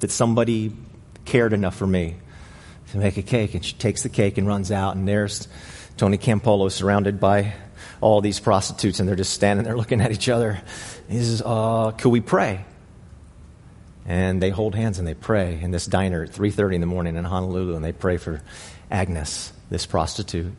[0.00, 0.72] that somebody
[1.24, 2.16] cared enough for me
[2.90, 3.54] to make a cake.
[3.54, 5.48] And she takes the cake and runs out, and there's
[5.96, 7.54] Tony Campolo surrounded by
[8.02, 10.60] all these prostitutes, and they're just standing there looking at each other.
[11.08, 12.64] He says, uh, could we pray?
[14.04, 17.16] And they hold hands and they pray in this diner at 3.30 in the morning
[17.16, 18.42] in Honolulu, and they pray for
[18.90, 20.52] Agnes this prostitute.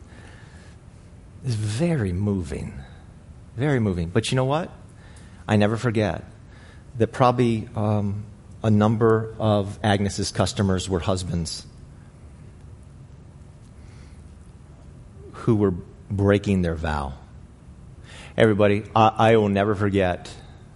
[1.44, 2.74] is very moving.
[3.56, 4.08] Very moving.
[4.08, 4.70] But you know what?
[5.46, 6.24] I never forget
[6.98, 8.24] that probably um,
[8.62, 11.66] a number of Agnes's customers were husbands
[15.32, 15.74] who were
[16.10, 17.14] breaking their vow.
[18.36, 20.32] Everybody, I, I will never forget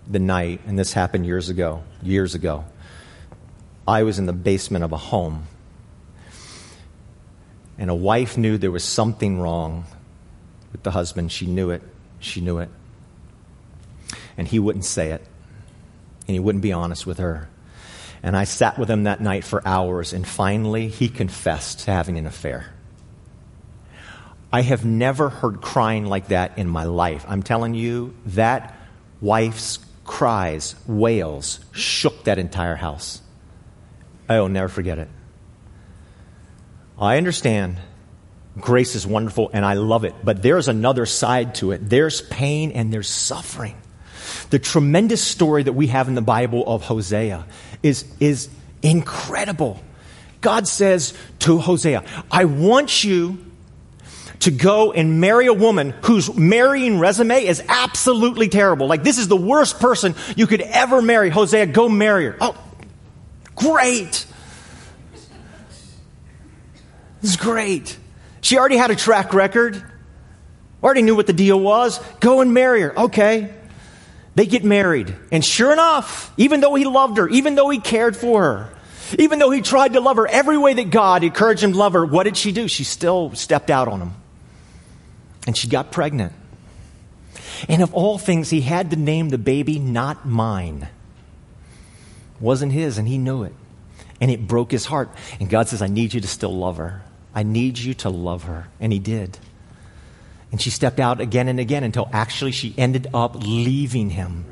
[0.06, 2.64] the night, and this happened years ago, years ago.
[3.88, 5.46] I was in the basement of a home
[7.78, 9.84] And a wife knew there was something wrong
[10.72, 11.30] with the husband.
[11.30, 11.82] She knew it.
[12.20, 12.70] She knew it.
[14.36, 15.22] And he wouldn't say it.
[16.26, 17.48] And he wouldn't be honest with her.
[18.22, 22.18] And I sat with him that night for hours, and finally he confessed to having
[22.18, 22.72] an affair.
[24.52, 27.24] I have never heard crying like that in my life.
[27.28, 28.74] I'm telling you, that
[29.20, 33.20] wife's cries, wails, shook that entire house.
[34.28, 35.08] I will never forget it.
[36.98, 37.78] I understand
[38.58, 41.88] grace is wonderful and I love it, but there's another side to it.
[41.88, 43.76] There's pain and there's suffering.
[44.50, 47.46] The tremendous story that we have in the Bible of Hosea
[47.82, 48.48] is, is
[48.82, 49.80] incredible.
[50.40, 53.44] God says to Hosea, I want you
[54.40, 58.86] to go and marry a woman whose marrying resume is absolutely terrible.
[58.86, 61.30] Like, this is the worst person you could ever marry.
[61.30, 62.36] Hosea, go marry her.
[62.40, 62.56] Oh,
[63.54, 64.26] great.
[67.20, 67.98] This is great.
[68.40, 69.82] She already had a track record,
[70.82, 71.98] already knew what the deal was.
[72.20, 72.98] Go and marry her.
[72.98, 73.52] Okay.
[74.36, 75.16] They get married.
[75.32, 78.70] And sure enough, even though he loved her, even though he cared for her,
[79.18, 81.94] even though he tried to love her every way that God encouraged him to love
[81.94, 82.68] her, what did she do?
[82.68, 84.14] She still stepped out on him.
[85.46, 86.32] And she got pregnant.
[87.68, 90.88] And of all things, he had to name the baby not mine.
[92.40, 93.54] Wasn't his, and he knew it.
[94.20, 95.10] And it broke his heart.
[95.40, 97.02] And God says, I need you to still love her.
[97.34, 98.68] I need you to love her.
[98.80, 99.38] And he did.
[100.50, 104.46] And she stepped out again and again until actually she ended up leaving him.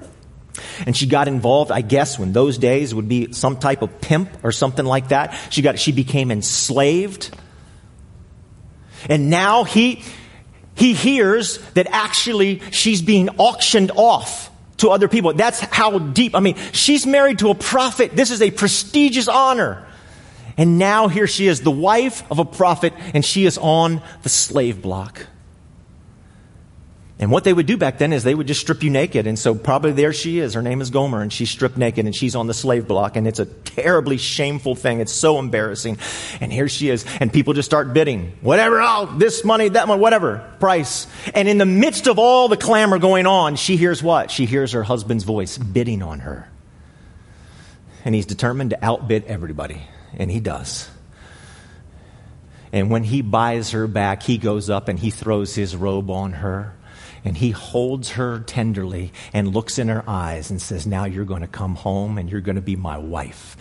[0.87, 4.31] And she got involved, I guess, when those days would be some type of pimp
[4.43, 5.35] or something like that.
[5.51, 7.35] She got, she became enslaved.
[9.09, 10.03] And now he,
[10.75, 15.33] he hears that actually she's being auctioned off to other people.
[15.33, 16.35] That's how deep.
[16.35, 18.15] I mean, she's married to a prophet.
[18.15, 19.87] This is a prestigious honor.
[20.57, 24.29] And now here she is, the wife of a prophet, and she is on the
[24.29, 25.27] slave block.
[27.25, 29.27] And what they would do back then is they would just strip you naked.
[29.27, 30.53] And so probably there she is.
[30.53, 33.17] Her name is Gomer and she's stripped naked and she's on the slave block.
[33.17, 35.01] And it's a terribly shameful thing.
[35.01, 35.97] It's so embarrassing.
[36.43, 37.07] And here she is.
[37.21, 38.37] And people just start bidding.
[38.43, 41.07] Whatever, oh, this money, that one, whatever, price.
[41.35, 44.31] And in the midst of all the clamor going on, she hears what?
[44.31, 46.51] She hears her husband's voice bidding on her.
[48.05, 49.81] And he's determined to outbid everybody.
[50.19, 50.91] And he does.
[52.71, 56.35] And when he buys her back, he goes up and he throws his robe on
[56.35, 56.75] her
[57.25, 61.41] and he holds her tenderly and looks in her eyes and says, Now you're going
[61.41, 63.57] to come home and you're going to be my wife,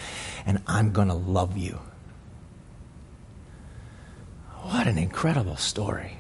[0.46, 1.80] and I'm going to love you.
[4.64, 6.18] What an incredible story.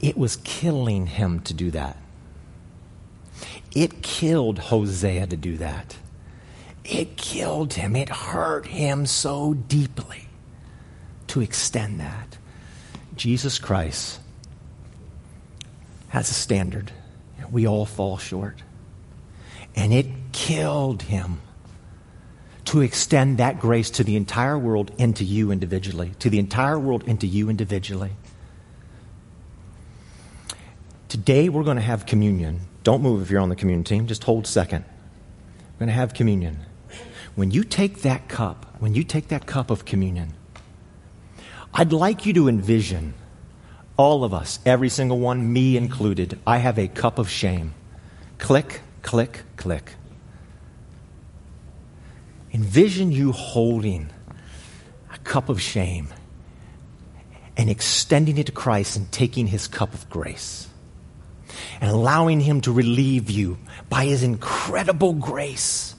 [0.00, 1.96] It was killing him to do that.
[3.74, 5.96] It killed Hosea to do that.
[6.84, 7.96] It killed him.
[7.96, 10.28] It hurt him so deeply
[11.28, 12.38] to extend that.
[13.14, 14.20] Jesus Christ
[16.08, 16.90] has a standard.
[17.50, 18.62] We all fall short.
[19.76, 21.40] And it killed him
[22.66, 26.78] to extend that grace to the entire world and to you individually, to the entire
[26.78, 28.10] world and to you individually.
[31.08, 32.60] Today we're going to have communion.
[32.82, 34.84] Don't move if you're on the communion team, just hold second.
[35.74, 36.60] We're going to have communion.
[37.34, 40.34] When you take that cup, when you take that cup of communion,
[41.72, 43.14] I'd like you to envision
[43.98, 47.74] all of us, every single one, me included, I have a cup of shame.
[48.38, 49.94] Click, click, click.
[52.54, 54.08] Envision you holding
[55.12, 56.08] a cup of shame
[57.56, 60.68] and extending it to Christ and taking his cup of grace
[61.80, 65.96] and allowing him to relieve you by his incredible grace,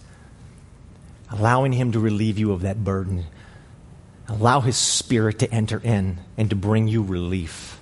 [1.30, 3.26] allowing him to relieve you of that burden.
[4.30, 7.79] Allow his spirit to enter in and to bring you relief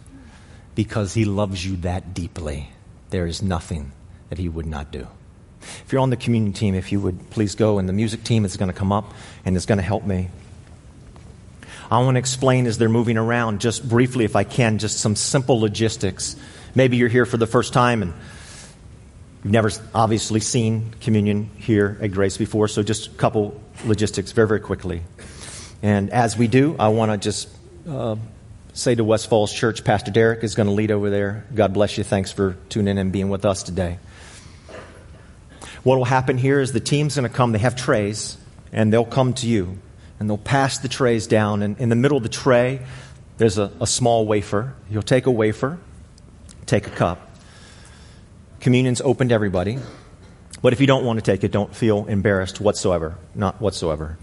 [0.77, 2.69] because he loves you that deeply.
[3.09, 3.93] There is nothing
[4.29, 5.07] that he would not do.
[5.59, 8.45] If you're on the communion team, if you would please go, and the music team
[8.45, 9.11] is going to come up
[9.43, 10.29] and is going to help me.
[11.89, 15.15] I want to explain as they're moving around, just briefly, if I can, just some
[15.15, 16.35] simple logistics.
[16.75, 18.13] Maybe you're here for the first time and
[19.43, 24.47] you've never obviously seen communion here at Grace before, so just a couple logistics very,
[24.47, 25.01] very quickly.
[25.81, 27.49] And as we do, I want to just
[27.89, 28.17] uh,
[28.77, 31.45] say to West Falls Church, Pastor Derek is going to lead over there.
[31.53, 32.03] God bless you.
[32.03, 33.97] Thanks for tuning in and being with us today.
[35.83, 37.53] What will happen here is the team's going to come.
[37.53, 38.37] They have trays,
[38.71, 39.79] and they'll come to you,
[40.19, 41.63] and they'll pass the trays down.
[41.63, 42.85] And in the middle of the tray,
[43.37, 44.75] there's a, a small wafer.
[44.89, 45.79] You'll take a wafer,
[46.67, 47.31] take a cup.
[48.59, 49.79] Communion's open to everybody.
[50.61, 53.17] But if you don't want to take it, don't feel embarrassed whatsoever.
[53.33, 54.17] Not whatsoever.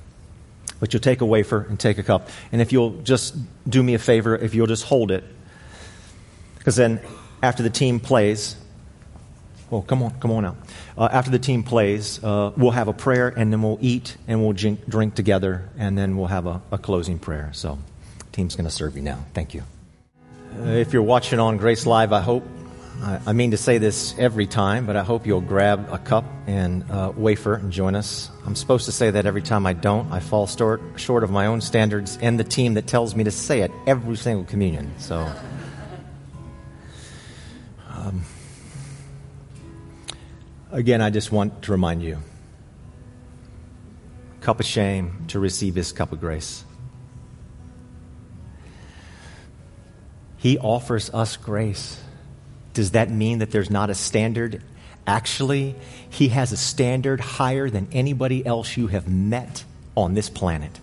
[0.85, 2.29] But you'll take a wafer and take a cup.
[2.53, 3.35] And if you'll just
[3.67, 5.25] do me a favor, if you'll just hold it,
[6.59, 7.01] because then
[7.43, 8.55] after the team plays,
[9.71, 10.59] well, come on, come on out.
[10.99, 14.43] Uh, after the team plays, uh, we'll have a prayer and then we'll eat and
[14.43, 17.49] we'll drink, together and then we'll have a, a closing prayer.
[17.55, 17.79] So,
[18.33, 19.25] team's going to serve you now.
[19.33, 19.63] Thank you.
[20.61, 22.45] Uh, if you're watching on Grace Live, I hope,
[23.03, 26.25] I, I, mean to say this every time, but I hope you'll grab a cup
[26.47, 28.31] and uh, wafer and join us.
[28.47, 30.11] I'm supposed to say that every time I don't.
[30.13, 33.31] I fall short, short of my own standards and the team that tells me to
[33.31, 34.93] say it every single communion.
[34.99, 35.31] So.
[37.91, 38.23] Um,
[40.71, 42.19] again, I just want to remind you
[44.45, 46.65] cup of shame to receive his cup of grace.
[50.37, 51.99] He offers us grace.
[52.75, 54.63] Does that mean that there's not a standard?
[55.07, 55.77] Actually,
[56.11, 59.65] he has a standard higher than anybody else you have met
[59.97, 60.81] on this planet.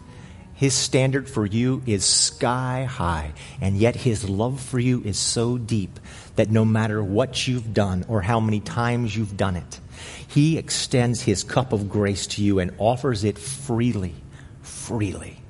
[0.53, 5.57] His standard for you is sky high, and yet his love for you is so
[5.57, 5.99] deep
[6.35, 9.79] that no matter what you've done or how many times you've done it,
[10.27, 14.13] he extends his cup of grace to you and offers it freely,
[14.61, 15.40] freely,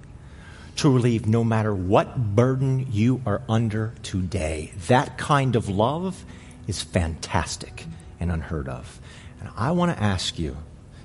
[0.78, 4.72] to relieve no matter what burden you are under today.
[4.88, 6.24] That kind of love
[6.68, 7.86] is fantastic
[8.20, 9.00] and unheard of.
[9.40, 10.58] And I want to ask you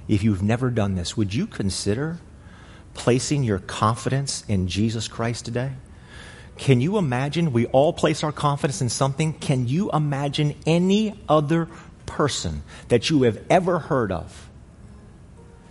[0.09, 2.19] if you've never done this, would you consider
[2.95, 5.73] placing your confidence in Jesus Christ today?
[6.57, 7.53] Can you imagine?
[7.53, 9.35] We all place our confidence in something.
[9.35, 11.69] Can you imagine any other
[12.07, 14.49] person that you have ever heard of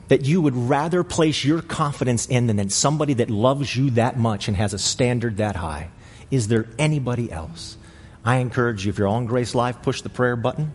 [0.08, 4.18] that you would rather place your confidence in than in somebody that loves you that
[4.18, 5.90] much and has a standard that high?
[6.32, 7.78] Is there anybody else?
[8.24, 10.74] I encourage you, if you're on Grace Live, push the prayer button.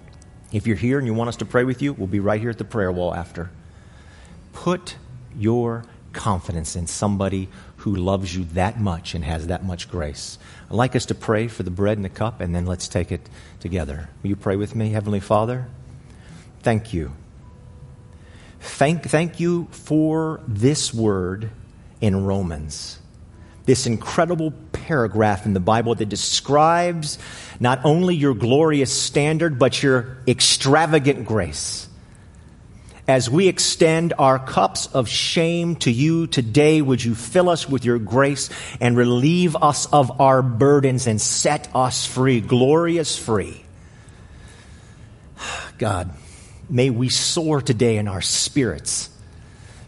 [0.52, 2.50] If you're here and you want us to pray with you, we'll be right here
[2.50, 3.50] at the prayer wall after.
[4.52, 4.96] Put
[5.36, 10.38] your confidence in somebody who loves you that much and has that much grace.
[10.68, 13.10] I'd like us to pray for the bread and the cup, and then let's take
[13.12, 13.28] it
[13.60, 14.08] together.
[14.22, 15.66] Will you pray with me, Heavenly Father?
[16.62, 17.12] Thank you.
[18.60, 21.50] Thank, thank you for this word
[22.00, 22.98] in Romans.
[23.66, 27.18] This incredible paragraph in the Bible that describes
[27.58, 31.88] not only your glorious standard, but your extravagant grace
[33.10, 37.84] as we extend our cups of shame to you today, would you fill us with
[37.84, 38.50] your grace
[38.80, 43.64] and relieve us of our burdens and set us free, glorious free?
[45.78, 46.10] God,
[46.70, 49.10] may we soar today in our spirits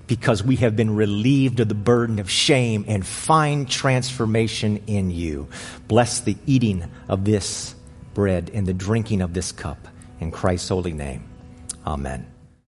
[0.06, 5.48] because we have been relieved of the burden of shame and find transformation in you.
[5.88, 7.74] Bless the eating of this
[8.14, 9.88] bread and the drinking of this cup.
[10.20, 11.24] In Christ's holy name,
[11.86, 12.31] amen.